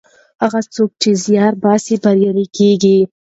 هغه 0.41 0.59
څوک 0.75 0.91
چې 1.01 1.09
زیار 1.25 1.53
باسي 1.63 1.95
بریالی 2.03 2.45
کیږي. 2.57 2.97